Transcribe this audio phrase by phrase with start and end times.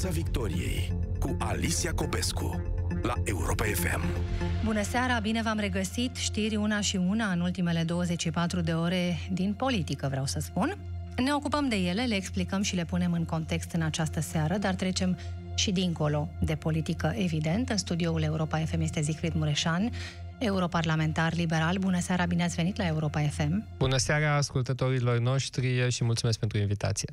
[0.00, 2.62] Piața Victoriei cu Alicia Copescu
[3.02, 4.00] la Europa FM.
[4.64, 6.16] Bună seara, bine v-am regăsit.
[6.16, 10.78] Știri una și una în ultimele 24 de ore din politică, vreau să spun.
[11.16, 14.74] Ne ocupăm de ele, le explicăm și le punem în context în această seară, dar
[14.74, 15.18] trecem
[15.54, 17.68] și dincolo de politică, evident.
[17.68, 19.90] În studioul Europa FM este Zicrit Mureșan,
[20.38, 21.76] europarlamentar liberal.
[21.78, 23.66] Bună seara, bine ați venit la Europa FM.
[23.78, 27.08] Bună seara ascultătorilor noștri și mulțumesc pentru invitație.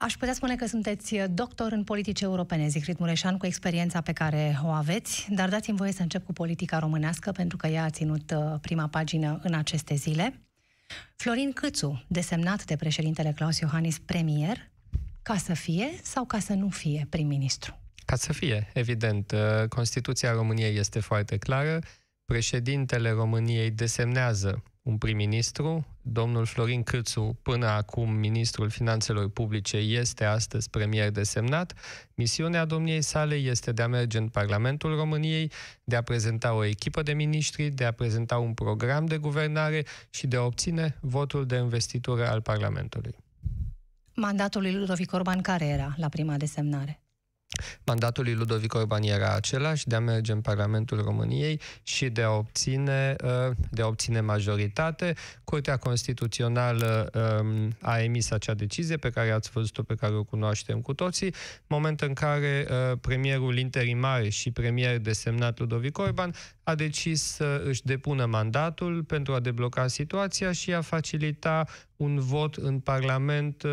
[0.00, 4.58] Aș putea spune că sunteți doctor în politici europene, Zicrit Mureșan, cu experiența pe care
[4.64, 8.30] o aveți, dar dați-mi voie să încep cu politica românească, pentru că ea a ținut
[8.30, 10.40] uh, prima pagină în aceste zile.
[11.16, 14.70] Florin Câțu, desemnat de președintele Claus Iohannis premier,
[15.22, 17.78] ca să fie sau ca să nu fie prim-ministru?
[18.04, 19.32] Ca să fie, evident.
[19.32, 21.78] Uh, Constituția României este foarte clară.
[22.24, 25.86] Președintele României desemnează un prim-ministru.
[26.10, 31.74] Domnul Florin Câțu, până acum ministrul finanțelor publice, este astăzi premier desemnat.
[32.14, 35.52] Misiunea domniei sale este de a merge în Parlamentul României,
[35.84, 40.26] de a prezenta o echipă de miniștri, de a prezenta un program de guvernare și
[40.26, 43.14] de a obține votul de investitură al Parlamentului.
[44.14, 47.02] Mandatul lui Ludovic Orban care era la prima desemnare?
[47.84, 52.30] Mandatul lui Ludovic Orban era același de a merge în Parlamentul României și de a
[52.30, 55.14] obține, uh, de a obține majoritate.
[55.44, 60.80] Curtea Constituțională um, a emis acea decizie pe care ați văzut-o, pe care o cunoaștem
[60.80, 61.34] cu toții,
[61.66, 67.84] moment în care uh, premierul interimar și premier desemnat Ludovic Orban a decis să își
[67.84, 73.70] depună mandatul pentru a debloca situația și a facilita un vot în Parlament uh,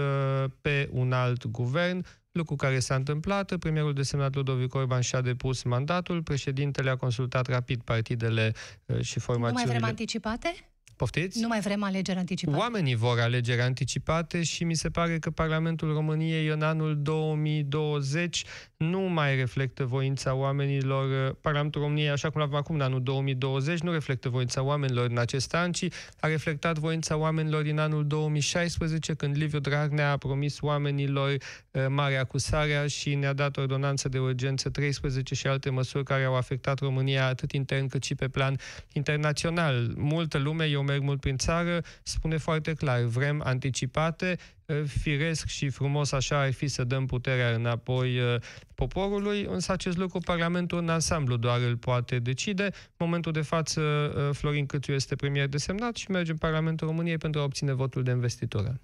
[0.61, 2.05] pe un alt guvern,
[2.35, 3.55] lucru care s-a întâmplat.
[3.57, 8.53] Premierul desemnat Ludovic Orban și-a depus mandatul, președintele a consultat rapid partidele
[8.85, 9.63] uh, și formațiunile.
[9.63, 10.69] Nu mai vrem anticipate?
[10.95, 11.41] Poftiți?
[11.41, 12.57] Nu mai vrem alegeri anticipate.
[12.57, 18.43] Oamenii vor alegeri anticipate și mi se pare că Parlamentul României în anul 2020
[18.77, 21.33] nu mai reflectă voința oamenilor.
[21.33, 25.53] Parlamentul României, așa cum l-avem acum în anul 2020, nu reflectă voința oamenilor în acest
[25.53, 25.87] an, ci
[26.19, 32.17] a reflectat voința oamenilor din anul 2016, când Liviu Dragnea a promis oamenilor uh, mare
[32.17, 37.27] acusarea și ne-a dat ordonanță de urgență 13 și alte măsuri care au afectat România
[37.27, 38.59] atât intern cât și pe plan
[38.93, 39.93] internațional.
[39.95, 44.37] Multă lume, eu merg mult prin țară, spune foarte clar, vrem anticipate,
[44.87, 48.19] firesc și frumos așa ar fi să dăm puterea înapoi
[48.75, 52.63] poporului, însă acest lucru Parlamentul în ansamblu doar îl poate decide.
[52.63, 53.81] În momentul de față,
[54.33, 58.11] Florin Câțu este premier desemnat și merge în Parlamentul României pentru a obține votul de
[58.11, 58.81] investitură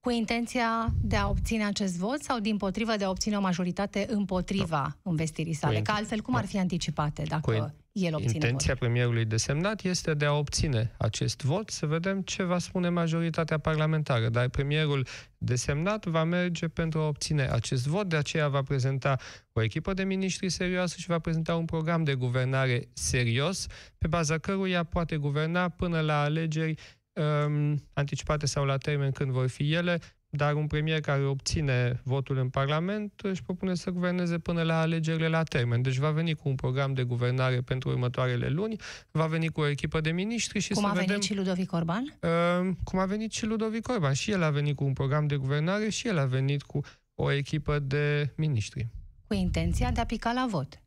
[0.00, 4.06] cu intenția de a obține acest vot sau din potrivă de a obține o majoritate
[4.08, 5.10] împotriva no.
[5.10, 5.80] investirii sale?
[5.80, 8.78] Că altfel cum ar fi anticipate dacă cu el obține Intenția vot?
[8.78, 14.28] premierului desemnat este de a obține acest vot, să vedem ce va spune majoritatea parlamentară.
[14.28, 15.06] Dar premierul
[15.38, 19.16] desemnat va merge pentru a obține acest vot, de aceea va prezenta
[19.52, 23.66] o echipă de miniștri serioasă și va prezenta un program de guvernare serios,
[23.98, 26.74] pe baza căruia poate guverna până la alegeri
[27.12, 32.36] um, anticipate sau la termen când vor fi ele, dar un premier care obține votul
[32.38, 35.82] în Parlament își propune să guverneze până la alegerile la termen.
[35.82, 38.76] Deci va veni cu un program de guvernare pentru următoarele luni,
[39.10, 41.22] va veni cu o echipă de miniștri și cum să a venit vedem...
[41.22, 42.18] și Ludovic Orban?
[42.20, 44.12] Uh, cum a venit și Ludovic Orban.
[44.12, 46.80] Și el a venit cu un program de guvernare și el a venit cu
[47.14, 48.88] o echipă de miniștri.
[49.26, 50.80] Cu intenția de a pica la vot?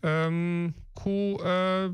[0.00, 1.90] Um, cu uh,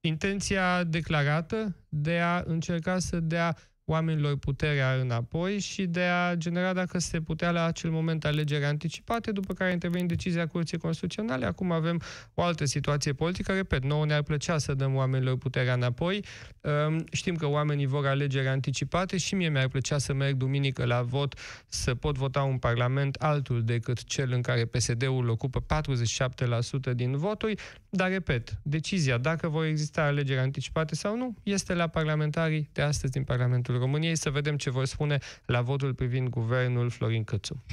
[0.00, 6.98] intenția declarată de a încerca să dea oamenilor puterea înapoi și de a genera, dacă
[6.98, 11.46] se putea, la acel moment alegeri anticipate, după care a intervenit decizia Curții Constituționale.
[11.46, 12.00] Acum avem
[12.34, 13.52] o altă situație politică.
[13.52, 16.24] Repet, nouă ne-ar plăcea să dăm oamenilor puterea înapoi.
[16.60, 21.02] Ehm, știm că oamenii vor alegeri anticipate și mie mi-ar plăcea să merg duminică la
[21.02, 21.38] vot,
[21.68, 27.60] să pot vota un parlament altul decât cel în care PSD-ul ocupă 47% din voturi,
[27.88, 33.12] dar, repet, decizia dacă vor exista alegeri anticipate sau nu este la parlamentarii de astăzi
[33.12, 37.64] din Parlamentul Parlamentul României să vedem ce vor spune la votul privind guvernul Florin Câțu.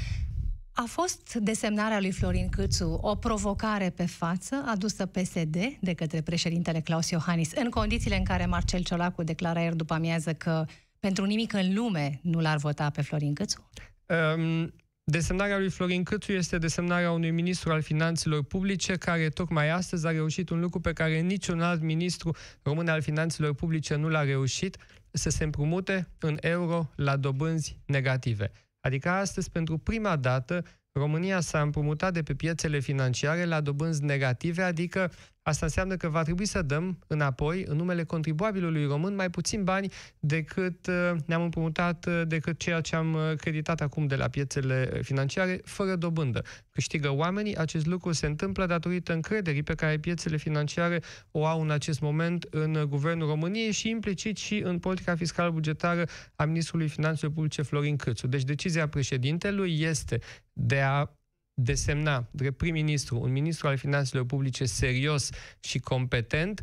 [0.71, 6.79] A fost desemnarea lui Florin Câțu o provocare pe față adusă PSD de către președintele
[6.79, 10.65] Claus Iohannis în condițiile în care Marcel Ciolacu declara ieri după amiază că
[10.99, 13.69] pentru nimic în lume nu l-ar vota pe Florin Câțu?
[14.05, 20.07] Um, Desemnarea lui Florin Câțu este desemnarea unui ministru al finanțelor publice care tocmai astăzi
[20.07, 24.23] a reușit un lucru pe care niciun alt ministru român al finanțelor publice nu l-a
[24.23, 24.77] reușit,
[25.11, 28.51] să se împrumute în euro la dobânzi negative.
[28.79, 34.61] Adică astăzi, pentru prima dată, România s-a împrumutat de pe piețele financiare la dobânzi negative,
[34.63, 35.11] adică
[35.43, 39.91] Asta înseamnă că va trebui să dăm înapoi, în numele contribuabilului român, mai puțin bani
[40.19, 44.99] decât uh, ne-am împrumutat, uh, decât ceea ce am uh, creditat acum de la piețele
[45.01, 46.43] financiare, fără dobândă.
[46.71, 51.01] Câștigă oamenii, acest lucru se întâmplă datorită încrederii pe care piețele financiare
[51.31, 56.03] o au în acest moment în Guvernul României și implicit și în politica fiscală bugetară
[56.35, 58.27] a Ministrului Finanțelor Publice Florin Câțu.
[58.27, 60.19] Deci decizia președintelui este
[60.53, 61.09] de a
[61.63, 65.29] desemna drept prim-ministru un ministru al finanțelor publice serios
[65.59, 66.61] și competent,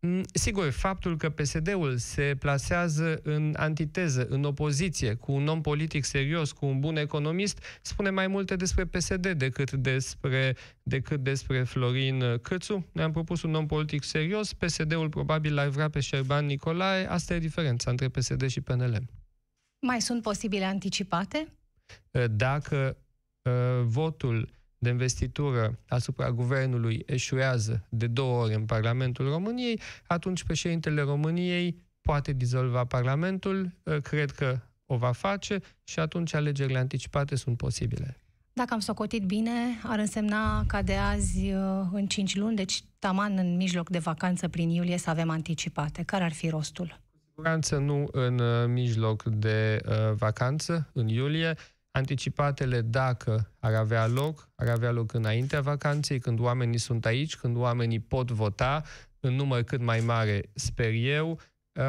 [0.00, 6.04] mm, Sigur, faptul că PSD-ul se plasează în antiteză, în opoziție, cu un om politic
[6.04, 12.38] serios, cu un bun economist, spune mai multe despre PSD decât despre, decât despre Florin
[12.42, 12.86] Câțu.
[12.92, 17.10] Ne-am propus un om politic serios, PSD-ul probabil l-ar vrea pe Șerban Nicolae.
[17.10, 19.02] Asta e diferența între PSD și PNL.
[19.80, 21.52] Mai sunt posibile anticipate?
[22.30, 23.07] Dacă Uh,
[23.84, 24.48] votul
[24.78, 32.32] de investitură asupra guvernului eșuează de două ori în Parlamentul României, atunci președintele României poate
[32.32, 38.16] dizolva Parlamentul, uh, cred că o va face și atunci alegerile anticipate sunt posibile.
[38.52, 39.50] Dacă am socotit bine,
[39.82, 44.48] ar însemna ca de azi uh, în 5 luni, deci taman în mijloc de vacanță
[44.48, 46.02] prin iulie să avem anticipate.
[46.02, 46.86] Care ar fi rostul?
[46.86, 48.40] Cu siguranță nu în
[48.72, 51.54] mijloc de uh, vacanță, în iulie,
[51.90, 57.56] Anticipatele, dacă ar avea loc, ar avea loc înaintea vacanței, când oamenii sunt aici, când
[57.56, 58.82] oamenii pot vota,
[59.20, 61.40] în număr cât mai mare, sper eu.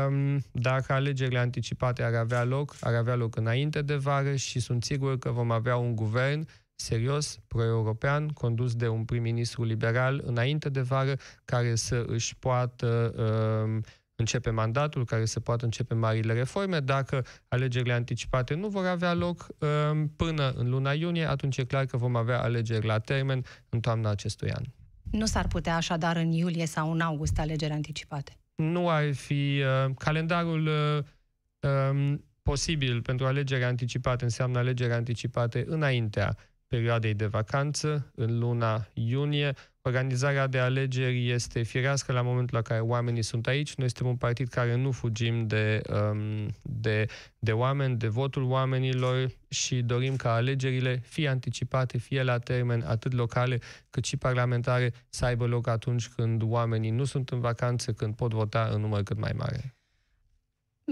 [0.07, 4.83] Um, dacă alegerile anticipate ar avea loc, ar avea loc înainte de vară și sunt
[4.83, 10.81] sigur că vom avea un guvern serios, pro-european, condus de un prim-ministru liberal înainte de
[10.81, 11.15] vară,
[11.45, 13.83] care să își poată uh,
[14.19, 16.79] începe mandatul, care să poată începe marile reforme.
[16.79, 19.47] Dacă alegerile anticipate nu vor avea loc
[19.91, 23.79] um, până în luna iunie, atunci e clar că vom avea alegeri la termen în
[23.79, 24.63] toamna acestui an.
[25.11, 28.37] Nu s-ar putea așadar în iulie sau în august alegeri anticipate?
[28.55, 31.03] Nu ar fi uh, calendarul uh,
[31.91, 36.37] um, posibil pentru alegeri anticipate înseamnă alegeri anticipate înaintea
[36.69, 39.53] perioadei de vacanță, în luna iunie.
[39.81, 43.75] Organizarea de alegeri este firească la momentul la care oamenii sunt aici.
[43.75, 47.05] Noi suntem un partid care nu fugim de, um, de,
[47.39, 53.13] de oameni, de votul oamenilor și dorim ca alegerile, fie anticipate, fie la termen, atât
[53.13, 58.15] locale cât și parlamentare, să aibă loc atunci când oamenii nu sunt în vacanță, când
[58.15, 59.78] pot vota în număr cât mai mare.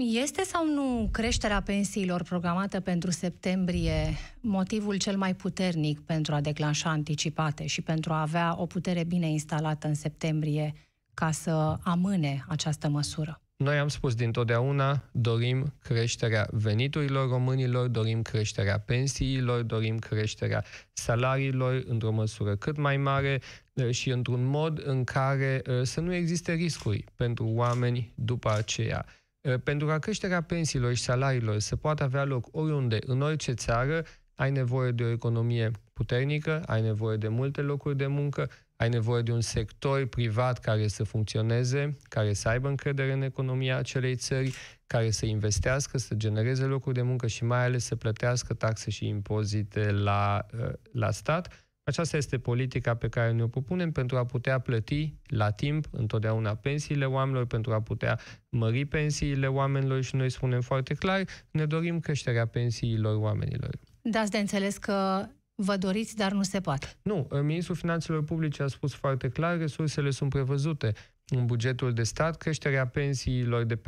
[0.00, 6.90] Este sau nu creșterea pensiilor programată pentru septembrie motivul cel mai puternic pentru a declanșa
[6.90, 10.74] anticipate și pentru a avea o putere bine instalată în septembrie
[11.14, 13.40] ca să amâne această măsură?
[13.56, 22.12] Noi am spus dintotdeauna, dorim creșterea veniturilor românilor, dorim creșterea pensiilor, dorim creșterea salariilor într-o
[22.12, 23.40] măsură cât mai mare
[23.72, 29.06] eh, și într-un mod în care eh, să nu existe riscuri pentru oameni după aceea.
[29.48, 34.04] Eh, pentru ca creșterea pensiilor și salariilor să poată avea loc oriunde, în orice țară,
[34.34, 39.22] ai nevoie de o economie puternică, ai nevoie de multe locuri de muncă, ai nevoie
[39.22, 44.54] de un sector privat care să funcționeze, care să aibă încredere în economia acelei țări,
[44.86, 49.06] care să investească, să genereze locuri de muncă și mai ales să plătească taxe și
[49.06, 51.67] impozite la, eh, la stat.
[51.88, 57.04] Aceasta este politica pe care ne-o propunem pentru a putea plăti la timp întotdeauna pensiile
[57.04, 58.18] oamenilor, pentru a putea
[58.48, 63.70] mări pensiile oamenilor și noi spunem foarte clar, ne dorim creșterea pensiilor oamenilor.
[64.02, 66.86] Dați de înțeles că vă doriți, dar nu se poate.
[67.02, 70.92] Nu, Ministrul Finanțelor Publice a spus foarte clar, resursele sunt prevăzute
[71.28, 72.36] în bugetul de stat.
[72.36, 73.80] Creșterea pensiilor de 40%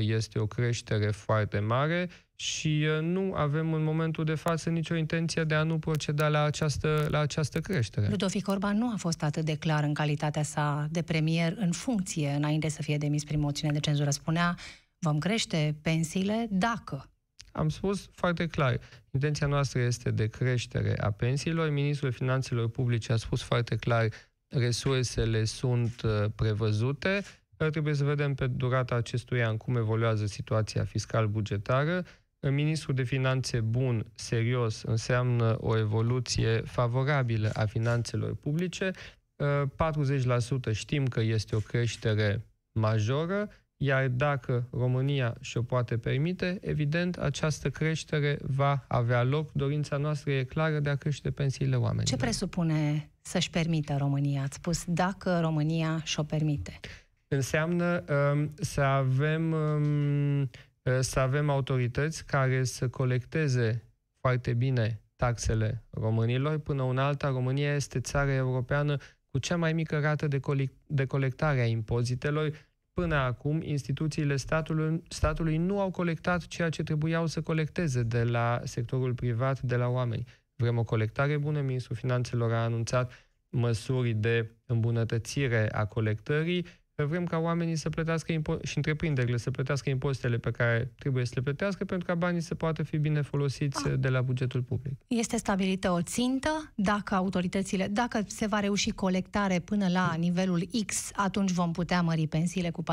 [0.00, 5.44] este o creștere foarte mare și uh, nu avem în momentul de față nicio intenție
[5.44, 8.08] de a nu proceda la această, la această creștere.
[8.08, 12.30] Ludovic Orban nu a fost atât de clar în calitatea sa de premier în funcție
[12.30, 14.10] înainte să fie demis prin moțiune de cenzură.
[14.10, 14.56] Spunea,
[14.98, 17.10] vom crește pensiile dacă.
[17.52, 18.80] Am spus foarte clar,
[19.10, 21.70] intenția noastră este de creștere a pensiilor.
[21.70, 24.08] Ministrul Finanțelor Publice a spus foarte clar,
[24.50, 27.22] resursele sunt uh, prevăzute.
[27.56, 32.04] Trebuie să vedem pe durata acestui an cum evoluează situația fiscal-bugetară
[32.48, 38.90] ministrul de finanțe bun, serios, înseamnă o evoluție favorabilă a finanțelor publice.
[38.90, 47.70] 40% știm că este o creștere majoră, iar dacă România și-o poate permite, evident, această
[47.70, 49.52] creștere va avea loc.
[49.52, 52.04] Dorința noastră e clară de a crește pensiile oamenilor.
[52.04, 54.42] Ce presupune să-și permită România?
[54.42, 56.80] Ați spus dacă România și-o permite.
[57.28, 60.50] Înseamnă um, să avem um,
[60.82, 63.84] Uh, să avem autorități care să colecteze
[64.20, 66.58] foarte bine taxele românilor.
[66.58, 68.96] Până una alta, România este țara europeană
[69.30, 72.68] cu cea mai mică rată de, cole- de colectare a impozitelor.
[72.92, 78.60] Până acum, instituțiile statului, statului nu au colectat ceea ce trebuiau să colecteze de la
[78.64, 80.24] sectorul privat, de la oameni.
[80.60, 86.66] Vrem o colectare bună, Ministrul Finanțelor a anunțat măsuri de îmbunătățire a colectării,
[87.04, 91.32] vrem ca oamenii să plătească impo- și întreprinderile să plătească impozitele pe care trebuie să
[91.34, 93.94] le plătească pentru ca banii să poată fi bine folosiți ah.
[93.98, 94.98] de la bugetul public.
[95.06, 101.10] Este stabilită o țintă, dacă autoritățile, dacă se va reuși colectare până la nivelul X,
[101.14, 102.86] atunci vom putea mări pensiile cu 40%?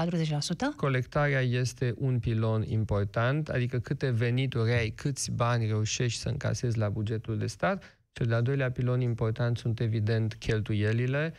[0.76, 6.90] Colectarea este un pilon important, adică câte venituri ai, câți bani reușești să încasezi la
[6.90, 8.00] bugetul de stat.
[8.12, 11.34] Cel de-al doilea pilon important sunt evident cheltuielile.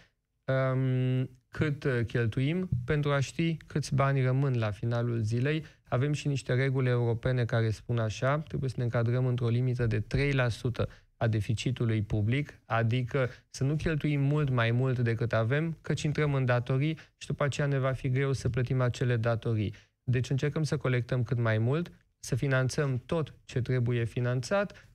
[0.48, 5.64] Um, cât uh, cheltuim pentru a ști câți bani rămân la finalul zilei.
[5.88, 10.00] Avem și niște reguli europene care spun așa, trebuie să ne încadrăm într-o limită de
[10.00, 16.34] 3% a deficitului public, adică să nu cheltuim mult mai mult decât avem, căci intrăm
[16.34, 19.74] în datorii și după aceea ne va fi greu să plătim acele datorii.
[20.02, 24.87] Deci încercăm să colectăm cât mai mult, să finanțăm tot ce trebuie finanțat, um,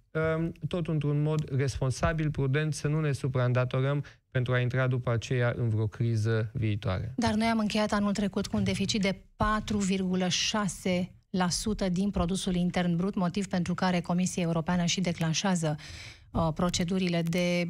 [0.68, 5.70] tot într-un mod responsabil, prudent, să nu ne supraîndatorăm pentru a intra după aceea în
[5.70, 7.14] vreo criză viitoare.
[7.16, 9.22] Dar noi am încheiat anul trecut cu un deficit de 4,6%
[11.92, 15.76] din produsul intern brut, motiv pentru care Comisia Europeană și declanșează
[16.34, 17.68] uh, procedurile de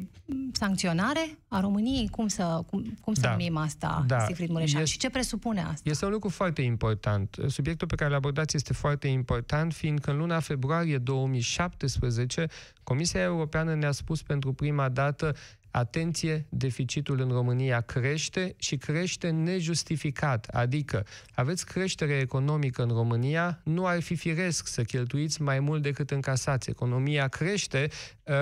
[0.52, 2.08] sancționare a României?
[2.08, 3.30] Cum să, cum, cum să da.
[3.30, 4.24] numim asta, da.
[4.24, 4.80] Sigrid Mureșan?
[4.80, 5.90] Este, și ce presupune asta?
[5.90, 7.36] Este un lucru foarte important.
[7.46, 12.46] Subiectul pe care l abordați este foarte important, fiindcă în luna februarie 2017
[12.82, 15.34] Comisia Europeană ne-a spus pentru prima dată
[15.76, 23.86] Atenție, deficitul în România crește și crește nejustificat, adică aveți creștere economică în România, nu
[23.86, 26.70] ar fi firesc să cheltuiți mai mult decât încasați.
[26.70, 27.88] Economia crește,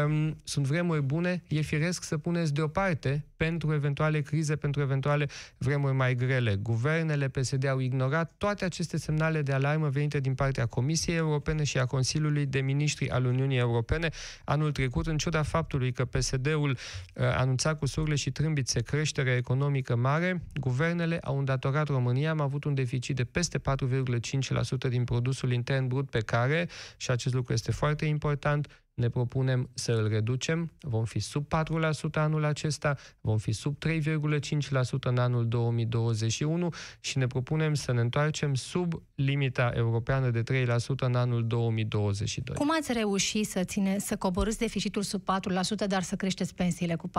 [0.05, 5.95] um, sunt vremuri bune, e firesc să puneți deoparte pentru eventuale crize, pentru eventuale vremuri
[5.95, 6.57] mai grele.
[6.57, 11.79] Guvernele PSD au ignorat toate aceste semnale de alarmă venite din partea Comisiei Europene și
[11.79, 14.09] a Consiliului de Ministri al Uniunii Europene
[14.45, 16.77] anul trecut, în ciuda faptului că PSD-ul uh,
[17.37, 22.75] anunța cu surle și trâmbițe creștere economică mare, guvernele au îndatorat România, am avut un
[22.75, 28.05] deficit de peste 4,5% din produsul intern brut pe care, și acest lucru este foarte
[28.05, 31.49] important, ne propunem să îl reducem, vom fi sub 4%
[32.13, 33.91] anul acesta, vom fi sub 3,5%
[35.01, 41.15] în anul 2021 și ne propunem să ne întoarcem sub limita europeană de 3% în
[41.15, 42.57] anul 2022.
[42.57, 45.23] Cum ați reușit să, ține, să coborâți deficitul sub
[45.85, 47.13] 4%, dar să creșteți pensiile cu 40%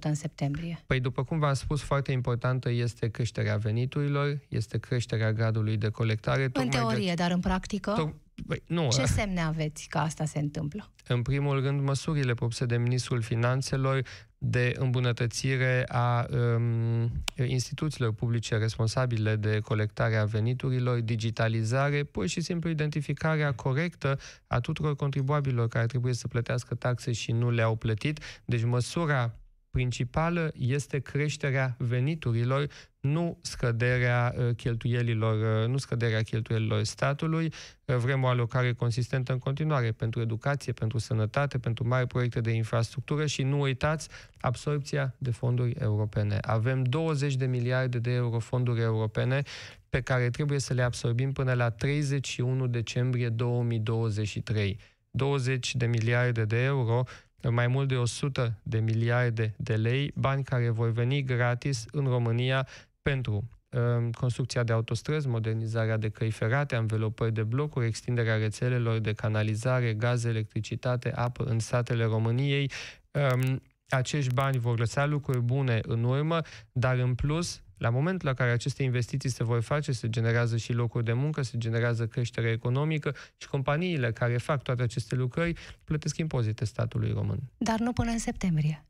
[0.00, 0.82] în septembrie?
[0.86, 6.50] Păi, după cum v-am spus, foarte importantă este creșterea veniturilor, este creșterea gradului de colectare.
[6.52, 7.14] În teorie, de...
[7.14, 7.94] dar în practică?
[7.94, 8.88] To- Băi, nu.
[8.90, 10.90] Ce semne aveți că asta se întâmplă?
[11.06, 14.02] În primul rând, măsurile propuse de Ministrul Finanțelor
[14.38, 17.10] de îmbunătățire a um,
[17.46, 25.68] instituțiilor publice responsabile de colectarea veniturilor, digitalizare, pur și simplu identificarea corectă a tuturor contribuabililor
[25.68, 28.20] care trebuie să plătească taxe și nu le-au plătit.
[28.44, 29.34] Deci măsura
[29.70, 32.66] principală este creșterea veniturilor,
[33.00, 37.52] nu scăderea uh, cheltuielilor, uh, nu scăderea cheltuielilor statului.
[37.84, 42.50] Uh, vrem o alocare consistentă în continuare pentru educație, pentru sănătate, pentru mari proiecte de
[42.50, 44.08] infrastructură și nu uitați
[44.40, 46.38] absorpția de fonduri europene.
[46.40, 49.42] Avem 20 de miliarde de euro fonduri europene
[49.88, 54.78] pe care trebuie să le absorbim până la 31 decembrie 2023.
[55.10, 57.04] 20 de miliarde de euro
[57.42, 62.66] mai mult de 100 de miliarde de lei, bani care vor veni gratis în România
[63.02, 69.12] pentru um, construcția de autostrăzi, modernizarea de căi ferate, învelopări de blocuri, extinderea rețelelor de
[69.12, 72.70] canalizare, gaz, electricitate, apă în statele României.
[73.10, 76.40] Um, acești bani vor lăsa lucruri bune în urmă,
[76.72, 80.72] dar în plus la momentul la care aceste investiții se vor face, se generează și
[80.72, 86.16] locuri de muncă, se generează creștere economică și companiile care fac toate aceste lucrări plătesc
[86.16, 87.38] impozite statului român.
[87.58, 88.87] Dar nu până în septembrie.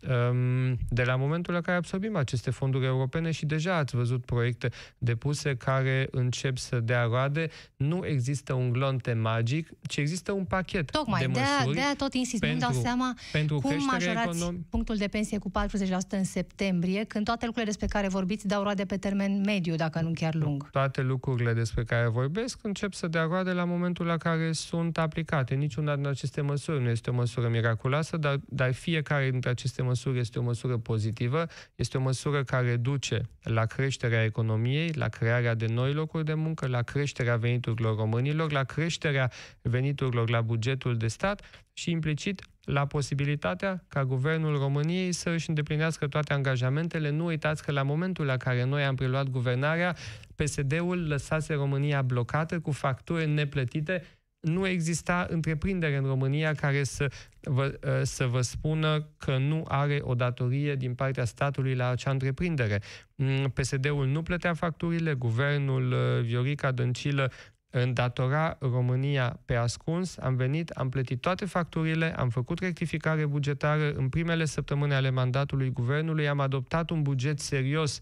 [0.00, 4.70] Ehm, de la momentul la care absorbim aceste fonduri europene și deja ați văzut proiecte
[4.98, 10.90] depuse care încep să dea roade, nu există un glonte magic, ci există un pachet
[10.90, 11.74] Tocmai, de măsuri.
[11.74, 16.16] de-aia tot insist, nu dau seama pentru cum majorați econom- punctul de pensie cu 40%
[16.16, 20.10] în septembrie, când toate lucrurile despre care vorbiți dau roade pe termen mediu, dacă nu
[20.14, 20.70] chiar lung.
[20.70, 25.54] Toate lucrurile despre care vorbesc încep să dea roade la momentul la care sunt aplicate.
[25.54, 30.18] Niciuna din aceste măsuri nu este o măsură miraculoasă, dar, dar fiecare dintre aceste măsură
[30.18, 35.66] este o măsură pozitivă, este o măsură care duce la creșterea economiei, la crearea de
[35.66, 39.30] noi locuri de muncă, la creșterea veniturilor românilor, la creșterea
[39.62, 46.06] veniturilor la bugetul de stat și implicit la posibilitatea ca Guvernul României să își îndeplinească
[46.06, 47.10] toate angajamentele.
[47.10, 49.96] Nu uitați că la momentul la care noi am preluat guvernarea,
[50.34, 54.04] PSD-ul lăsase România blocată cu facturi neplătite
[54.40, 59.98] nu exista întreprindere în România care să vă, ă, să vă spună că nu are
[60.02, 62.80] o datorie din partea statului la acea întreprindere.
[63.14, 67.32] Mm, PSD-ul nu plătea facturile, guvernul ă, Viorica Dăncilă
[67.70, 74.08] îndatora România pe ascuns, am venit, am plătit toate facturile, am făcut rectificare bugetară în
[74.08, 78.00] primele săptămâni ale mandatului guvernului, am adoptat un buget serios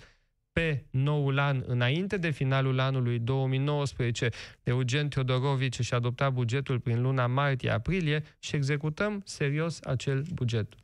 [0.57, 4.29] pe noul an, înainte de finalul anului 2019,
[4.63, 10.75] Eugen Teodorovici și-a adoptat bugetul prin luna martie-aprilie și executăm serios acel buget.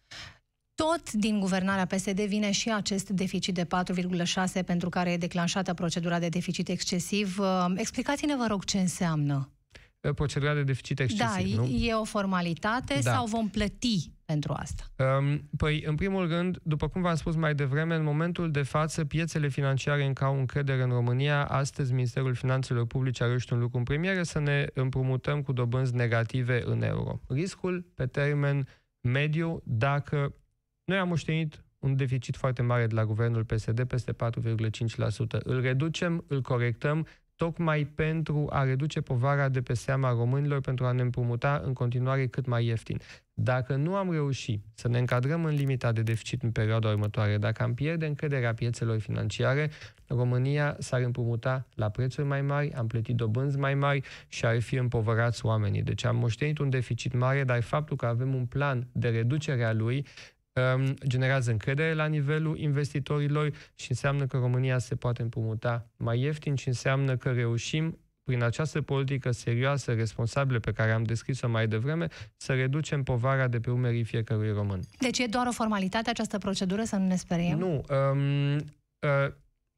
[0.74, 6.18] Tot din guvernarea PSD vine și acest deficit de 4,6 pentru care e declanșată procedura
[6.18, 7.38] de deficit excesiv.
[7.74, 9.50] Explicați-ne, vă rog, ce înseamnă.
[10.14, 11.68] Procedura de deficit excesiv, da, nu?
[11.68, 13.12] e o formalitate da.
[13.12, 14.82] sau vom plăti pentru asta?
[15.18, 19.04] Um, păi, în primul rând, după cum v-am spus mai devreme, în momentul de față,
[19.04, 21.44] piețele financiare încă au încredere în România.
[21.44, 25.94] Astăzi, Ministerul Finanțelor Publice a reușit un lucru în premieră să ne împrumutăm cu dobânzi
[25.94, 27.20] negative în euro.
[27.28, 28.68] Riscul pe termen
[29.00, 30.34] mediu, dacă
[30.84, 35.40] noi am moștenit un deficit foarte mare de la guvernul PSD, peste 4,5%.
[35.42, 40.92] Îl reducem, îl corectăm, tocmai pentru a reduce povara de pe seama românilor, pentru a
[40.92, 43.00] ne împrumuta în continuare cât mai ieftin.
[43.42, 47.62] Dacă nu am reușit să ne încadrăm în limita de deficit în perioada următoare, dacă
[47.62, 49.70] am pierde încrederea piețelor financiare,
[50.06, 54.75] România s-ar împrumuta la prețuri mai mari, am plătit dobânzi mai mari și ar fi
[54.75, 55.82] împovărați oamenii.
[55.82, 59.72] Deci am moștenit un deficit mare, dar faptul că avem un plan de reducere a
[59.72, 60.06] lui
[60.52, 66.54] um, generează încredere la nivelul investitorilor și înseamnă că România se poate împrumuta mai ieftin
[66.54, 72.08] și înseamnă că reușim prin această politică serioasă, responsabilă pe care am descris-o mai devreme,
[72.37, 74.80] să reducem povara de pe umerii fiecărui român.
[74.98, 77.58] Deci e doar o formalitate această procedură, să nu ne speriem?
[77.58, 77.85] Nu.
[78.11, 79.32] Um, uh,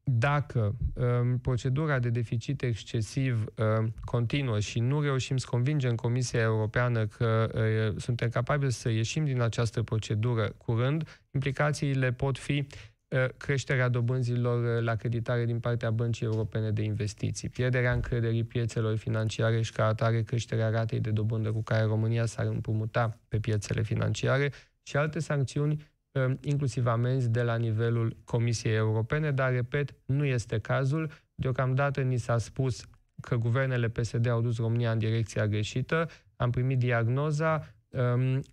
[0.07, 3.45] dacă um, procedura de deficit excesiv
[3.79, 9.25] um, continuă și nu reușim să convingem Comisia Europeană că uh, suntem capabili să ieșim
[9.25, 12.94] din această procedură curând, implicațiile pot fi uh,
[13.37, 19.63] creșterea dobânzilor uh, la creditare din partea Băncii Europene de Investiții, pierderea încrederii piețelor financiare
[19.63, 24.53] și ca atare creșterea ratei de dobândă cu care România s-ar împrumuta pe piețele financiare
[24.83, 30.59] și alte sancțiuni Ehm, inclusiv amenzi de la nivelul Comisiei Europene, dar, repet, nu este
[30.59, 31.11] cazul.
[31.35, 32.85] Deocamdată ni s-a spus
[33.21, 37.65] că guvernele PSD au dus România în direcția greșită, am primit diagnoza, um,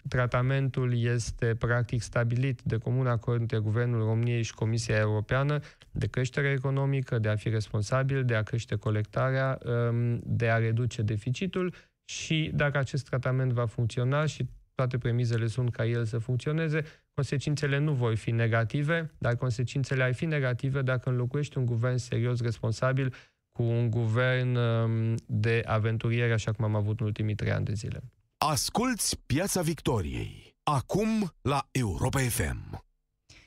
[0.07, 5.59] tratamentul este practic stabilit de comun acord între Guvernul României și Comisia Europeană
[5.91, 11.01] de creștere economică, de a fi responsabil, de a crește colectarea, um, de a reduce
[11.01, 11.73] deficitul
[12.05, 17.77] și dacă acest tratament va funcționa și toate premizele sunt ca el să funcționeze, consecințele
[17.77, 23.13] nu vor fi negative, dar consecințele ar fi negative dacă înlocuiești un guvern serios, responsabil,
[23.51, 27.73] cu un guvern um, de aventuriere, așa cum am avut în ultimii trei ani de
[27.73, 28.01] zile.
[28.43, 32.83] Asculți Piața Victoriei, acum la Europa FM.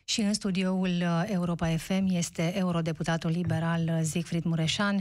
[0.04, 5.00] Și în studioul uh, Europa FM este eurodeputatul liberal uh, Siegfried Mureșan.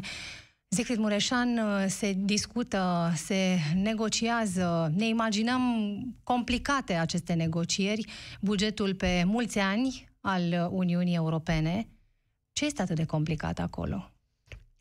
[0.67, 5.61] Siegfried Mureșan, uh, se discută, se negociază, ne imaginăm
[6.23, 8.05] complicate aceste negocieri,
[8.41, 11.87] bugetul pe mulți ani al Uniunii Europene.
[12.51, 14.12] Ce este atât de complicat acolo?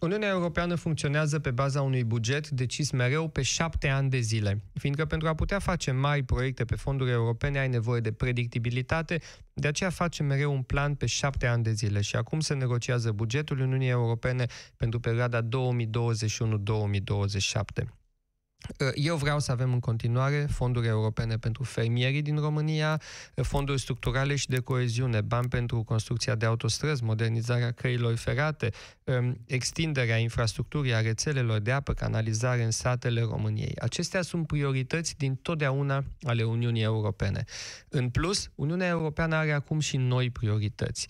[0.03, 5.05] Uniunea Europeană funcționează pe baza unui buget decis mereu pe șapte ani de zile, fiindcă
[5.05, 9.21] pentru a putea face mari proiecte pe fonduri europene ai nevoie de predictibilitate,
[9.53, 13.13] de aceea face mereu un plan pe șapte ani de zile și acum se negociază
[13.13, 15.49] bugetul Uniunii Europene pentru perioada 2021-2027.
[18.79, 23.01] Uh, eu vreau să avem în continuare fonduri europene pentru fermierii din România,
[23.35, 28.71] uh, fonduri structurale și de coeziune, bani pentru construcția de autostrăzi, modernizarea căilor ferate,
[29.05, 33.75] um, extinderea infrastructurii a rețelelor de apă, canalizare în satele României.
[33.79, 37.45] Acestea sunt priorități din totdeauna ale Uniunii Europene.
[37.89, 41.07] În plus, Uniunea Europeană are acum și noi priorități.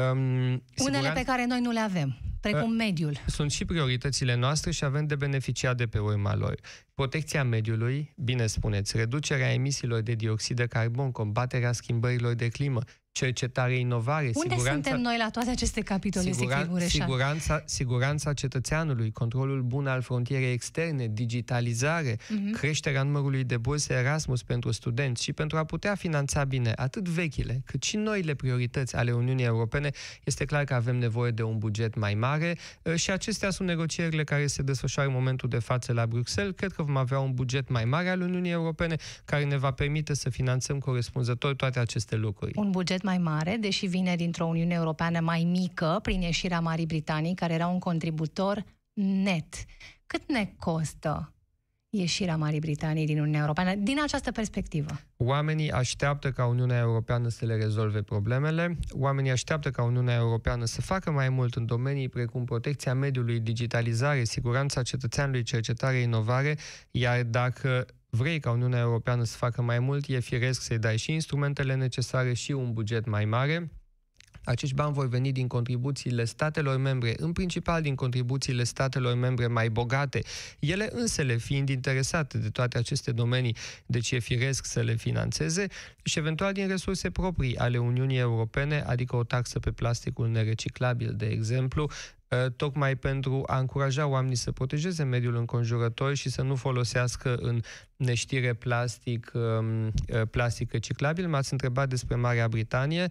[0.00, 3.16] Um, Unele pe care noi nu le avem, precum uh, mediul.
[3.26, 6.54] Sunt și prioritățile noastre și avem de beneficiat de pe urma lor.
[6.94, 12.80] Protecția mediului, bine spuneți, reducerea emisiilor de dioxid de carbon, combaterea schimbărilor de climă,
[13.16, 14.72] cercetare, inovare, Unde siguranța...
[14.72, 21.06] suntem noi la toate aceste capitole, Siguran, siguranța, siguranța cetățeanului, controlul bun al frontierei externe,
[21.12, 22.52] digitalizare, uh-huh.
[22.52, 27.62] creșterea numărului de burse Erasmus pentru studenți și pentru a putea finanța bine atât vechile
[27.64, 29.90] cât și noile priorități ale Uniunii Europene,
[30.24, 32.56] este clar că avem nevoie de un buget mai mare
[32.94, 36.54] și acestea sunt negocierile care se desfășoară în momentul de față la Bruxelles.
[36.56, 40.14] Cred că vom avea un buget mai mare al Uniunii Europene care ne va permite
[40.14, 42.52] să finanțăm corespunzător toate aceste lucruri.
[42.54, 47.34] Un buget mai mare, deși vine dintr-o Uniune Europeană mai mică, prin ieșirea Marii Britanii,
[47.34, 48.64] care era un contributor
[49.24, 49.54] net.
[50.06, 51.30] Cât ne costă
[51.90, 54.90] ieșirea Marii Britanii din Uniunea Europeană din această perspectivă?
[55.16, 60.80] Oamenii așteaptă ca Uniunea Europeană să le rezolve problemele, oamenii așteaptă ca Uniunea Europeană să
[60.80, 66.56] facă mai mult în domenii precum protecția mediului, digitalizare, siguranța cetățeanului, cercetare, inovare,
[66.90, 67.86] iar dacă
[68.16, 72.32] vrei ca Uniunea Europeană să facă mai mult, e firesc să-i dai și instrumentele necesare
[72.32, 73.70] și un buget mai mare.
[74.44, 79.68] Acești bani vor veni din contribuțiile statelor membre, în principal din contribuțiile statelor membre mai
[79.68, 80.22] bogate,
[80.58, 85.66] ele însele fiind interesate de toate aceste domenii, deci e firesc să le financeze,
[86.02, 91.26] și eventual din resurse proprii ale Uniunii Europene, adică o taxă pe plasticul nereciclabil, de
[91.26, 91.88] exemplu, ă,
[92.56, 97.60] tocmai pentru a încuraja oamenii să protejeze mediul înconjurător și să nu folosească în
[97.96, 99.64] neștire plastic, ă,
[100.30, 101.28] plastic reciclabil.
[101.28, 103.06] M-ați întrebat despre Marea Britanie.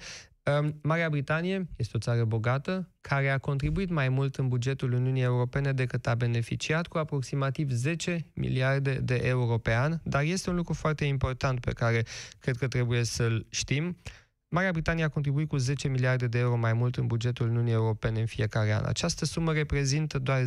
[0.82, 5.71] Marea Britanie este o țară bogată care a contribuit mai mult în bugetul Uniunii Europene
[5.71, 10.73] decât a beneficiat cu aproximativ 10 miliarde de euro pe an, dar este un lucru
[10.73, 12.06] foarte important pe care
[12.39, 13.97] cred că trebuie să-l știm.
[14.49, 18.19] Marea Britanie a contribuit cu 10 miliarde de euro mai mult în bugetul Uniunii Europene
[18.19, 18.84] în fiecare an.
[18.86, 20.41] Această sumă reprezintă doar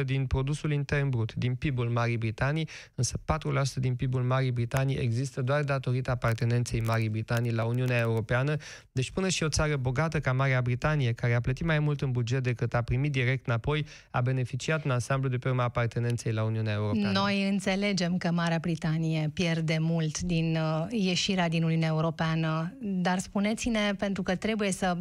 [0.00, 4.96] 0,5% din produsul intern brut, din PIB-ul Marii Britanii, însă 4% din PIB-ul Marii Britanii
[4.96, 8.56] există doar datorită apartenenței Marii Britanii la Uniunea Europeană.
[8.92, 12.12] Deci până și o țară bogată ca Marea Britanie, care a plătit mai mult în
[12.12, 16.42] buget decât a primit direct înapoi, a beneficiat în ansamblu de pe urma apartenenței la
[16.42, 17.18] Uniunea Europeană.
[17.18, 22.35] Noi înțelegem că Marea Britanie pierde mult din uh, ieșirea din Uniunea Europeană
[22.80, 24.98] dar spuneți-ne, pentru că trebuie să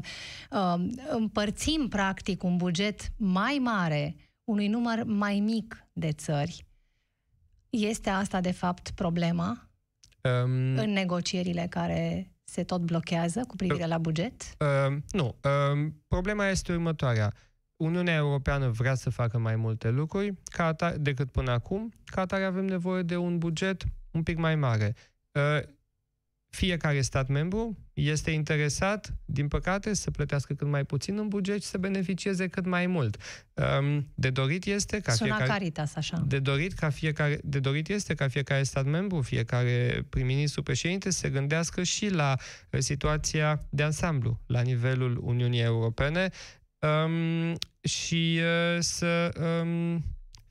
[0.52, 6.66] uh, împărțim practic un buget mai mare unui număr mai mic de țări,
[7.70, 9.70] este asta de fapt problema
[10.22, 14.42] um, în negocierile care se tot blochează cu privire uh, la buget?
[14.60, 15.36] Uh, nu.
[15.44, 17.34] Uh, problema este următoarea.
[17.76, 22.44] Uniunea Europeană vrea să facă mai multe lucruri ca atare, decât până acum, ca atare
[22.44, 24.96] avem nevoie de un buget un pic mai mare.
[25.32, 25.62] Uh,
[26.56, 31.68] fiecare stat membru este interesat, din păcate, să plătească cât mai puțin în buget și
[31.68, 33.18] să beneficieze cât mai mult.
[33.54, 35.52] Um, de dorit este ca Suna fiecare...
[35.52, 36.24] Caritas, așa.
[36.28, 41.20] De dorit, ca fiecare, de dorit este ca fiecare stat membru, fiecare prim-ministru președinte să
[41.20, 42.36] se gândească și la
[42.72, 46.30] uh, situația de ansamblu la nivelul Uniunii Europene
[46.80, 50.04] um, și uh, să um,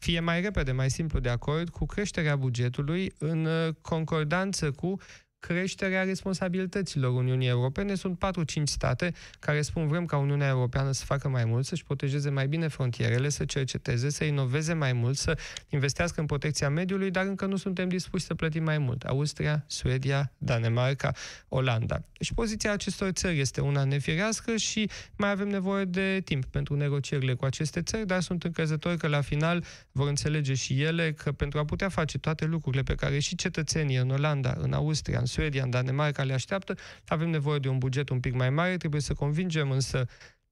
[0.05, 5.01] fie mai repede, mai simplu de acord cu creșterea bugetului în uh, concordanță cu
[5.47, 7.95] creșterea responsabilităților Uniunii Europene.
[7.95, 8.19] Sunt
[8.61, 12.49] 4-5 state care spun vrem ca Uniunea Europeană să facă mai mult, să-și protejeze mai
[12.49, 17.47] bine frontierele, să cerceteze, să inoveze mai mult, să investească în protecția mediului, dar încă
[17.47, 19.03] nu suntem dispuși să plătim mai mult.
[19.03, 21.13] Austria, Suedia, Danemarca,
[21.49, 22.05] Olanda.
[22.21, 27.35] Și poziția acestor țări este una nefirească și mai avem nevoie de timp pentru negocierile
[27.35, 31.59] cu aceste țări, dar sunt încrezători că la final vor înțelege și ele că pentru
[31.59, 35.63] a putea face toate lucrurile pe care și cetățenii în Olanda, în Austria, în Suedia,
[35.63, 36.75] în Danemarca le așteaptă,
[37.07, 40.07] avem nevoie de un buget un pic mai mare, trebuie să convingem însă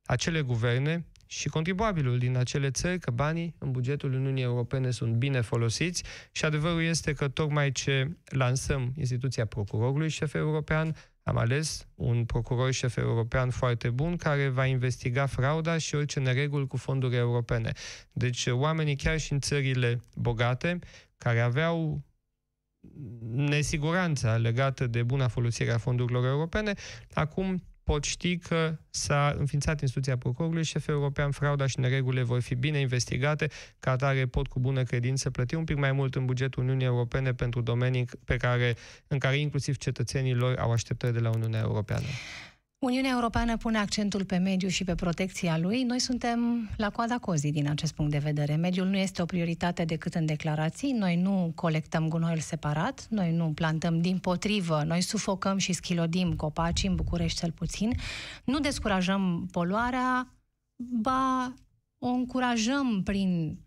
[0.05, 5.41] acele guverne și contribuabilul din acele țări că banii în bugetul Uniunii Europene sunt bine
[5.41, 12.25] folosiți și adevărul este că tocmai ce lansăm instituția procurorului șef european, am ales un
[12.25, 17.73] procuror șef european foarte bun care va investiga frauda și orice nereguli cu fonduri europene.
[18.13, 20.79] Deci oamenii chiar și în țările bogate,
[21.17, 22.03] care aveau
[23.31, 26.73] nesiguranța legată de buna folosire a fondurilor europene,
[27.13, 32.55] acum pot ști că s-a înființat instituția procurorului, șeful european, frauda și neregulile vor fi
[32.55, 36.63] bine investigate, ca atare pot cu bună credință plăti un pic mai mult în bugetul
[36.63, 41.31] Uniunii Europene pentru domenii pe care, în care inclusiv cetățenii lor au așteptări de la
[41.31, 42.07] Uniunea Europeană.
[42.83, 45.83] Uniunea Europeană pune accentul pe mediu și pe protecția lui.
[45.83, 48.57] Noi suntem la coada cozii din acest punct de vedere.
[48.57, 50.93] Mediul nu este o prioritate decât în declarații.
[50.93, 56.83] Noi nu colectăm gunoiul separat, noi nu plantăm din potrivă, noi sufocăm și schilodim copaci
[56.83, 57.93] în București cel puțin.
[58.45, 60.35] Nu descurajăm poluarea,
[60.77, 61.55] ba
[61.99, 63.59] o încurajăm prin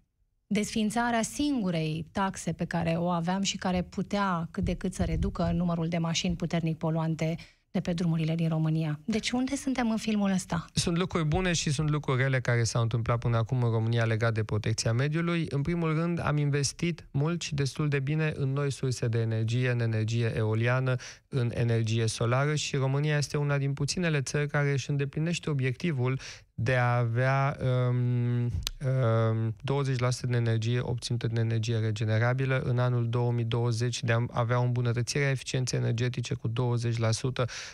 [0.47, 5.51] desfințarea singurei taxe pe care o aveam și care putea cât de cât să reducă
[5.53, 7.35] numărul de mașini puternic poluante
[7.75, 8.99] de pe drumurile din România.
[9.05, 10.65] Deci unde suntem în filmul ăsta?
[10.73, 14.33] Sunt lucruri bune și sunt lucruri rele care s-au întâmplat până acum în România legat
[14.33, 15.45] de protecția mediului.
[15.49, 19.69] În primul rând, am investit mult și destul de bine în noi surse de energie,
[19.69, 20.95] în energie eoliană,
[21.29, 26.19] în energie solară și România este una din puținele țări care își îndeplinește obiectivul
[26.55, 34.03] de a avea um, um, 20% din energie obținută din energie regenerabilă în anul 2020,
[34.03, 36.51] de a avea o îmbunătățire a eficienței energetice cu 20%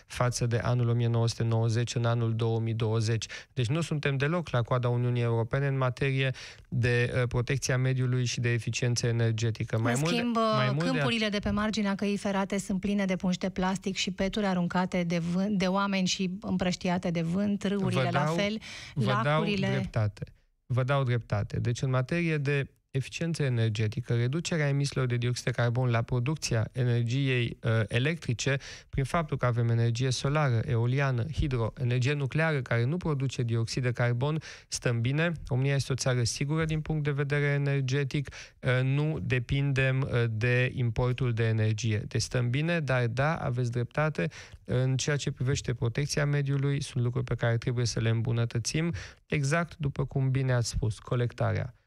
[0.07, 3.25] față de anul 1990 în anul 2020.
[3.53, 6.31] Deci nu suntem deloc la coada Uniunii Europene în materie
[6.69, 9.79] de uh, protecția mediului și de eficiență energetică.
[9.79, 11.29] Mai în mult, schimb, mai mult câmpurile de, a...
[11.29, 15.17] de pe marginea căii ferate sunt pline de pungi de plastic și peturi aruncate de,
[15.17, 18.59] vânt, de oameni și împrăștiate de vânt, râurile dau, la fel,
[18.93, 19.67] vă lacurile...
[19.67, 20.33] Dau dreptate.
[20.65, 21.59] Vă dau dreptate.
[21.59, 27.57] Deci în materie de eficiență energetică, reducerea emisiilor de dioxid de carbon la producția energiei
[27.63, 28.57] uh, electrice,
[28.89, 33.91] prin faptul că avem energie solară, eoliană, hidro, energie nucleară care nu produce dioxid de
[33.91, 35.31] carbon, stăm bine.
[35.47, 40.71] România este o țară sigură din punct de vedere energetic, uh, nu depindem uh, de
[40.75, 41.97] importul de energie.
[41.97, 44.29] Deci stăm bine, dar da, aveți dreptate,
[44.65, 48.93] în ceea ce privește protecția mediului, sunt lucruri pe care trebuie să le îmbunătățim,
[49.25, 51.80] exact după cum bine ați spus, colectarea Ehm,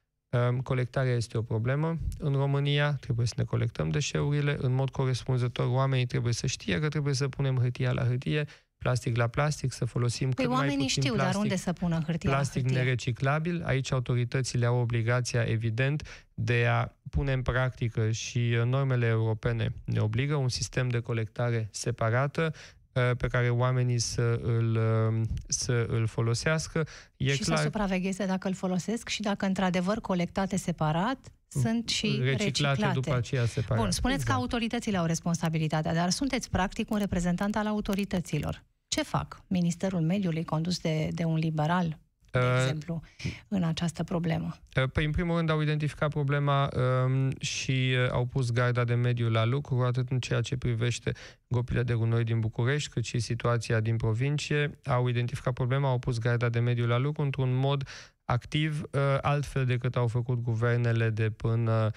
[0.62, 1.99] colectarea este o problemă.
[2.18, 5.66] În România trebuie să ne colectăm deșeurile în mod corespunzător.
[5.66, 8.44] Oamenii trebuie să știe că trebuie să punem hârtia la hârtie,
[8.79, 12.03] plastic la plastic, să folosim păi cât mai puțin știu, plastic, dar unde să pună
[12.07, 12.85] hârtia plastic la hârtie?
[12.85, 13.62] nereciclabil.
[13.64, 20.35] Aici autoritățile au obligația, evident, de a pune în practică și normele europene ne obligă
[20.35, 22.84] un sistem de colectare separată, Uh,
[23.16, 26.87] pe care oamenii să îl, uh, să îl folosească.
[27.16, 27.57] E și clar...
[27.57, 32.44] să supravegheze dacă îl folosesc și dacă într-adevăr colectate separat sunt și reciclate.
[32.44, 32.92] reciclate.
[32.92, 33.83] după aceea separat.
[33.83, 34.38] Bun, spuneți exact.
[34.38, 38.64] că autoritățile au responsabilitatea, dar sunteți practic un reprezentant al autorităților.
[38.88, 41.98] Ce fac Ministerul Mediului condus de, de un liberal?
[42.38, 43.03] De uh, exemplu,
[43.49, 44.57] în această problemă?
[44.92, 46.70] Păi, în primul rând, au identificat problema
[47.05, 51.12] um, și uh, au pus garda de mediu la lucru, atât în ceea ce privește
[51.49, 54.79] gropile de gunoi din București, cât și situația din provincie.
[54.85, 57.88] Au identificat problema, au pus garda de mediu la lucru într-un mod
[58.25, 61.90] activ, uh, altfel decât au făcut guvernele de până Um,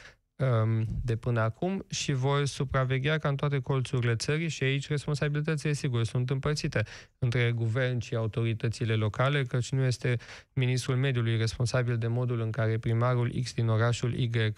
[1.03, 6.03] de până acum și vor supraveghea ca în toate colțurile țării și aici responsabilitățile, sigur,
[6.03, 6.83] sunt împărțite
[7.19, 10.17] între guvern și autoritățile locale, căci nu este
[10.53, 14.53] ministrul mediului responsabil de modul în care primarul X din orașul Y uh,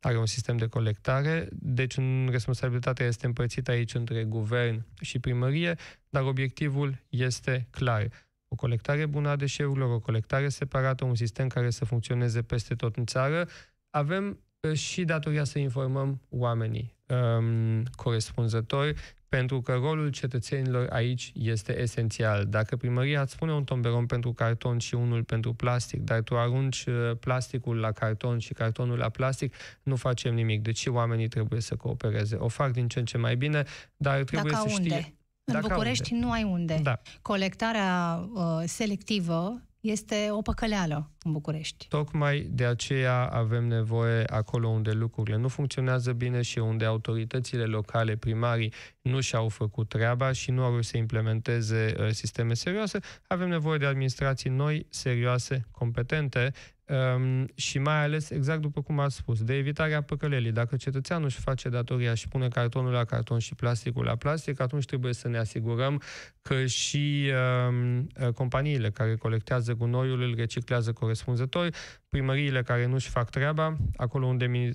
[0.00, 1.96] are un sistem de colectare, deci
[2.28, 5.74] responsabilitatea este împărțită aici între guvern și primărie,
[6.08, 8.08] dar obiectivul este clar
[8.52, 12.96] o colectare bună a deșeurilor, o colectare separată, un sistem care să funcționeze peste tot
[12.96, 13.48] în țară.
[13.90, 14.38] Avem
[14.72, 18.94] și datoria să informăm oamenii um, corespunzători,
[19.28, 22.46] pentru că rolul cetățenilor aici este esențial.
[22.46, 26.84] Dacă primăria îți spune un tomberon pentru carton și unul pentru plastic, dar tu arunci
[26.84, 30.62] uh, plasticul la carton și cartonul la plastic, nu facem nimic.
[30.62, 32.36] Deci oamenii trebuie să coopereze.
[32.36, 33.64] O fac din ce în ce mai bine,
[33.96, 34.88] dar trebuie Dacă să unde?
[34.88, 35.14] știe...
[35.44, 36.24] În Dacă București unde?
[36.26, 36.80] nu ai unde.
[36.82, 37.00] Da.
[37.22, 41.86] Colectarea uh, selectivă este o păcăleală în București.
[41.88, 48.16] Tocmai de aceea avem nevoie acolo unde lucrurile nu funcționează bine și unde autoritățile locale,
[48.16, 53.78] primarii, nu și-au făcut treaba și nu au să implementeze uh, sisteme serioase, avem nevoie
[53.78, 56.52] de administrații noi, serioase, competente,
[56.90, 60.52] Um, și mai ales, exact după cum ați spus, de evitarea păcălelii.
[60.52, 64.84] Dacă cetățeanul își face datoria și pune cartonul la carton și plasticul la plastic, atunci
[64.84, 66.02] trebuie să ne asigurăm
[66.42, 67.32] că și
[67.68, 71.70] um, companiile care colectează gunoiul îl reciclează corespunzător,
[72.08, 74.70] primăriile care nu își fac treaba, acolo unde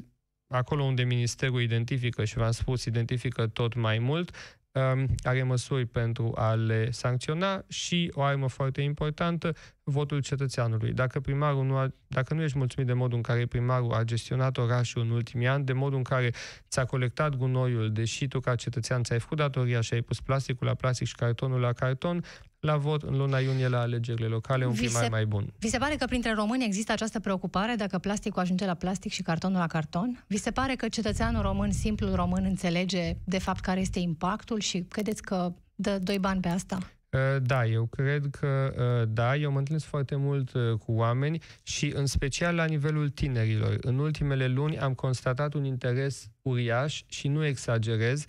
[0.48, 6.32] acolo unde ministerul identifică și v-am spus, identifică tot mai mult, um, are măsuri pentru
[6.36, 9.56] a le sancționa și o armă foarte importantă,
[9.92, 10.94] votul cetățeanului.
[10.94, 14.58] Dacă primarul nu a, dacă nu ești mulțumit de modul în care primarul a gestionat
[14.58, 16.34] orașul în ultimii ani, de modul în care
[16.70, 20.74] ți-a colectat gunoiul, deși tu ca cetățean ți-ai făcut datoria și ai pus plasticul la
[20.74, 22.24] plastic și cartonul la carton,
[22.60, 25.54] la vot în luna iunie la alegerile locale un vi primar se, mai bun.
[25.60, 29.22] Vi se pare că printre români există această preocupare dacă plasticul ajunge la plastic și
[29.22, 30.24] cartonul la carton?
[30.28, 34.86] Vi se pare că cetățeanul român, simplul român, înțelege de fapt care este impactul și
[34.90, 36.78] credeți că dă doi bani pe asta?
[37.16, 41.42] Uh, da, eu cred că uh, da, eu mă întâlnesc foarte mult uh, cu oameni
[41.64, 43.78] și în special la nivelul tinerilor.
[43.82, 48.26] În ultimele luni am constatat un interes uriaș și nu exagerez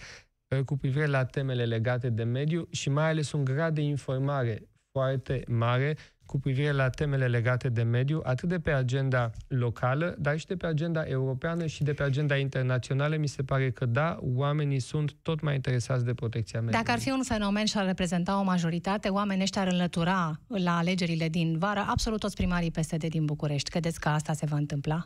[0.64, 5.44] cu privire la temele legate de mediu și mai ales un grad de informare foarte
[5.49, 5.96] mare
[6.27, 10.57] cu privire la temele legate de mediu, atât de pe agenda locală, dar și de
[10.57, 15.12] pe agenda europeană și de pe agenda internațională, mi se pare că da, oamenii sunt
[15.23, 16.85] tot mai interesați de protecția mediului.
[16.85, 20.77] Dacă ar fi un fenomen și ar reprezenta o majoritate, oamenii ăștia ar înlătura la
[20.77, 23.71] alegerile din vară absolut toți primarii PSD din București.
[23.71, 25.05] Credeți că asta se va întâmpla?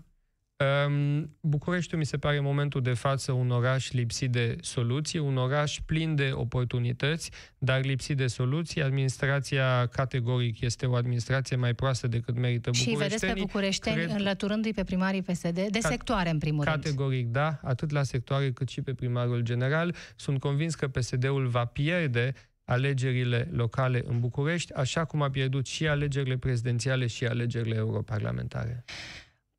[1.40, 5.78] Bucureștiul mi se pare în momentul de față un oraș lipsit de soluții, un oraș
[5.86, 8.82] plin de oportunități, dar lipsit de soluții.
[8.82, 14.10] Administrația categoric este o administrație mai proastă decât merită Și vedeți pe bucureșteni cred...
[14.10, 16.96] înlăturându-i pe primarii PSD de Ca- sectoare în primul categoric, rând.
[16.96, 19.94] Categoric da, atât la sectoare cât și pe primarul general.
[20.16, 22.32] Sunt convins că PSD-ul va pierde
[22.64, 28.84] alegerile locale în București, așa cum a pierdut și alegerile prezidențiale și alegerile europarlamentare.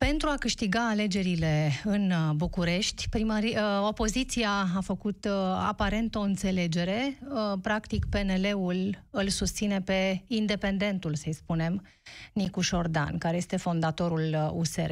[0.07, 5.31] Pentru a câștiga alegerile în uh, București, primari, uh, opoziția a făcut uh,
[5.67, 7.19] aparent o înțelegere.
[7.61, 11.85] Practic, PNL-ul îl susține pe independentul, să-i spunem,
[12.33, 14.91] Nicu Șordan, care este fondatorul USR.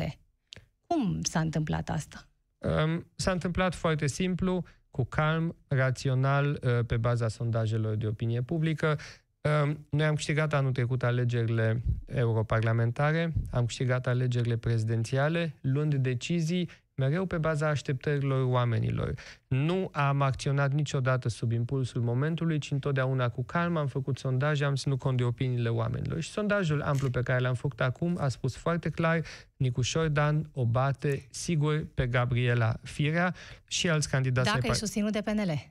[0.88, 2.28] Cum s-a întâmplat asta?
[2.58, 9.00] Um, s-a întâmplat foarte simplu, cu calm, rațional, pe baza sondajelor de opinie publică.
[9.42, 17.26] Ehm, noi am câștigat anul trecut alegerile europarlamentare, am câștigat alegerile prezidențiale, luând decizii mereu
[17.26, 19.14] pe baza așteptărilor oamenilor.
[19.48, 24.76] Nu am acționat niciodată sub impulsul momentului, ci întotdeauna cu calm am făcut sondaje, am
[24.76, 26.22] ținut cont de opiniile oamenilor.
[26.22, 29.22] Și sondajul amplu pe care l-am făcut acum a spus foarte clar,
[29.58, 33.36] Nicu Șordan o bate sigur pe Gabriela Firea
[33.68, 34.54] și alți candidați.
[34.54, 35.68] Dacă e susținut de PNL.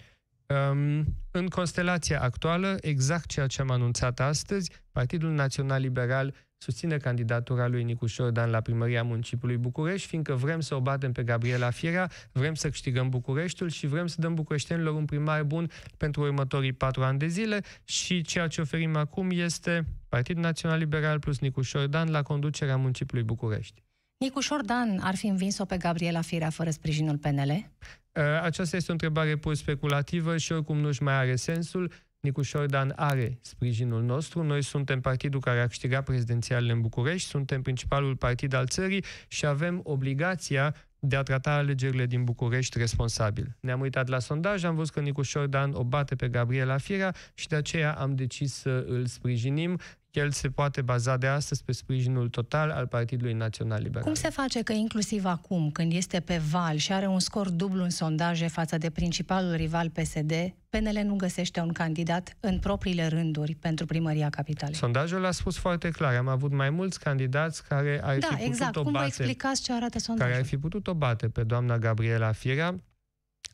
[0.55, 7.67] Um, în constelația actuală, exact ceea ce am anunțat astăzi, Partidul Național Liberal susține candidatura
[7.67, 12.09] lui Nicu Șordan la primăria municipiului București, fiindcă vrem să o batem pe Gabriela Fiera,
[12.33, 17.03] vrem să câștigăm Bucureștiul și vrem să dăm bucureștenilor un primar bun pentru următorii patru
[17.03, 22.11] ani de zile și ceea ce oferim acum este Partidul Național Liberal plus Nicu Șordan
[22.11, 23.83] la conducerea municipiului București.
[24.19, 27.71] Nicu Șordan ar fi învins-o pe Gabriela Firea fără sprijinul PNL?
[28.19, 31.93] Ă, aceasta este o întrebare pur speculativă și oricum nu-și mai are sensul.
[32.21, 34.43] Nicu Șordan are sprijinul nostru.
[34.43, 39.47] Noi suntem partidul care a câștigat prezidențialele în București, suntem principalul partid al țării și
[39.47, 43.57] avem obligația de a trata alegerile din București responsabil.
[43.61, 47.49] Ne-am uitat la sondaj, am văzut că Nicu Șordan o bate pe Gabriela Fiera și
[47.49, 49.79] de aceea am decis să îl sprijinim
[50.19, 54.03] el se poate baza de astăzi pe sprijinul total al Partidului Național Liberal.
[54.03, 57.83] Cum se face că inclusiv acum, când este pe val și are un scor dublu
[57.83, 60.33] în sondaje față de principalul rival PSD,
[60.71, 64.75] PNL nu găsește un candidat în propriile rânduri pentru primăria capitalei?
[64.75, 66.15] Sondajul a spus foarte clar.
[66.15, 68.77] Am avut mai mulți candidați care ar da, fi putut exact.
[68.77, 70.31] o Cum bate, vă explicați ce arată sondajul?
[70.31, 72.81] Care ar fi putut o bate pe doamna Gabriela Firea,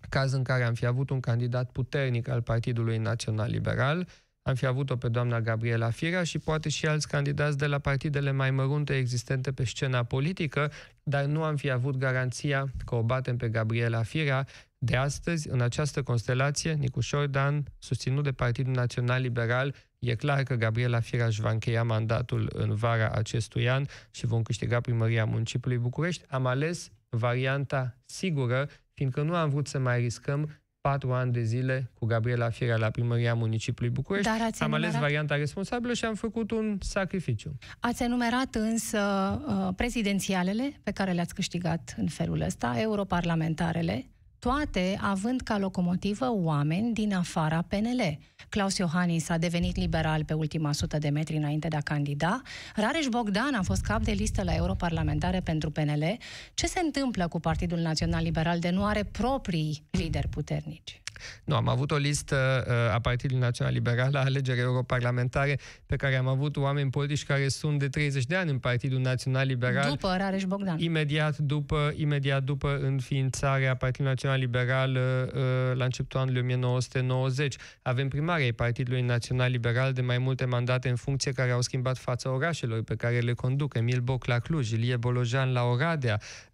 [0.09, 4.07] caz în care am fi avut un candidat puternic al Partidului Național Liberal,
[4.47, 8.31] am fi avut-o pe doamna Gabriela Firea și poate și alți candidați de la partidele
[8.31, 13.37] mai mărunte existente pe scena politică, dar nu am fi avut garanția că o batem
[13.37, 14.47] pe Gabriela Firea.
[14.79, 20.55] De astăzi, în această constelație, Nicu Șordan, susținut de Partidul Național Liberal, e clar că
[20.55, 25.79] Gabriela Firea își va încheia mandatul în vara acestui an și vom câștiga primăria municipiului
[25.79, 26.25] București.
[26.29, 31.91] Am ales varianta sigură, fiindcă nu am vrut să mai riscăm patru ani de zile
[31.99, 34.29] cu Gabriela Fiera la primăria municipiului București.
[34.29, 34.95] Dar ați am enumerat...
[34.95, 37.59] ales varianta responsabilă și am făcut un sacrificiu.
[37.81, 39.01] Ați enumerat însă
[39.47, 44.07] uh, prezidențialele pe care le-ați câștigat în felul ăsta, europarlamentarele,
[44.45, 48.19] toate având ca locomotivă oameni din afara PNL.
[48.49, 52.43] Claus Iohannis a devenit liberal pe ultima sută de metri înainte de a candida.
[52.77, 56.17] Rareș Bogdan a fost cap de listă la europarlamentare pentru PNL.
[56.55, 61.04] Ce se întâmplă cu Partidul Național Liberal de nu are proprii lideri puternici?
[61.45, 66.17] Nu, am avut o listă uh, a Partidului Național Liberal la alegeri europarlamentare pe care
[66.17, 69.89] am avut oameni politici care sunt de 30 de ani în Partidul Național Liberal.
[69.89, 70.79] După Rareș Bogdan.
[70.79, 77.57] Imediat după, imediat după înființarea Partidului Național Liberal uh, uh, la începutul anului 1990.
[77.83, 82.31] Avem primarii Partidului Național Liberal de mai multe mandate în funcție care au schimbat fața
[82.31, 83.75] orașelor pe care le conduc.
[83.75, 86.21] Emil Boc la Cluj, Ilie Bolojan la Oradea,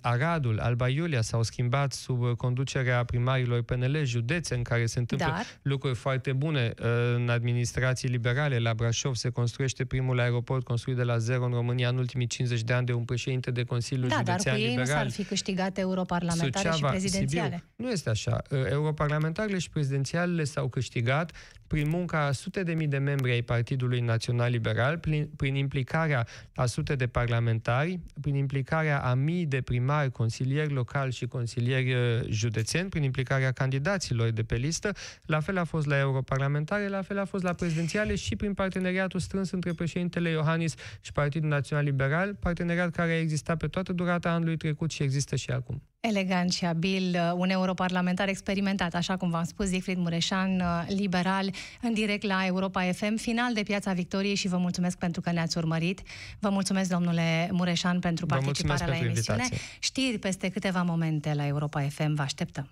[0.00, 5.26] Aradul, Alba Iulia s-au schimbat sub conducerea primarilor PNL unele județe în care se întâmplă
[5.26, 5.46] Dar...
[5.62, 6.74] lucruri foarte bune.
[6.80, 11.52] Uh, în administrații liberale, la Brașov se construiește primul aeroport construit de la zero în
[11.52, 14.60] România în ultimii 50 de ani de un președinte de Consiliu da, Județean dar cu
[14.60, 14.86] ei liberal.
[14.86, 17.64] nu s-ar fi câștigat europarlamentare Suceava, și prezidențiale.
[17.66, 17.86] Sibiu.
[17.86, 18.42] Nu este așa.
[18.50, 21.32] Uh, europarlamentarele și prezidențialele s-au câștigat
[21.68, 26.26] prin munca a sute de mii de membri ai Partidului Național Liberal, prin, prin implicarea
[26.54, 32.00] a sute de parlamentari, prin implicarea a mii de primari, consilieri locali și consilieri uh,
[32.28, 34.92] județeni, prin implicarea candidaților de pe listă,
[35.26, 39.20] la fel a fost la europarlamentare, la fel a fost la prezidențiale și prin parteneriatul
[39.20, 44.30] strâns între președintele Iohannis și Partidul Național Liberal, parteneriat care a existat pe toată durata
[44.30, 45.82] anului trecut și există și acum.
[46.00, 51.50] Elegant și abil, uh, un europarlamentar experimentat, așa cum v-am spus, Zicfried Mureșan, uh, liberal,
[51.80, 55.58] în direct la Europa FM, final de Piața Victoriei și vă mulțumesc pentru că ne-ați
[55.58, 56.02] urmărit.
[56.38, 59.42] Vă mulțumesc, domnule Mureșan, pentru participarea la emisiune.
[59.42, 59.76] Invitație.
[59.78, 62.68] Știri peste câteva momente la Europa FM, vă așteptăm.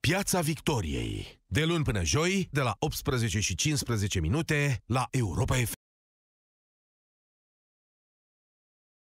[0.00, 1.40] Piața Victoriei.
[1.46, 5.79] De luni până joi, de la 18 și 15 minute, la Europa FM.